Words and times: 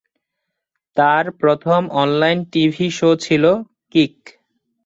তার 0.97 1.25
প্রথম 1.39 1.81
online 2.01 2.39
TV 2.51 2.87
show 2.91 3.09
ছিল 3.23 3.43
"কিক"। 3.91 4.15